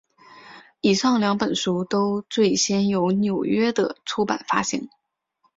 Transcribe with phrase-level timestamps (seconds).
[0.79, 4.89] 以上两本书都最先由纽约的出版发行。